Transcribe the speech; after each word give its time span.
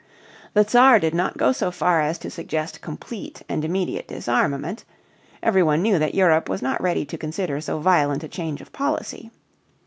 The 0.55 0.63
Czar 0.67 0.97
did 0.97 1.13
not 1.13 1.37
go 1.37 1.51
so 1.51 1.69
far 1.69 2.01
as 2.01 2.17
to 2.17 2.31
suggest 2.31 2.81
complete 2.81 3.43
and 3.47 3.63
immediate 3.63 4.07
disarmament. 4.07 4.83
Every 5.43 5.61
one 5.61 5.83
knew 5.83 5.99
that 5.99 6.15
Europe 6.15 6.49
was 6.49 6.63
not 6.63 6.81
ready 6.81 7.05
to 7.05 7.19
consider 7.19 7.61
so 7.61 7.77
violent 7.79 8.23
a 8.23 8.27
change 8.27 8.61
of 8.61 8.71
policy. 8.73 9.29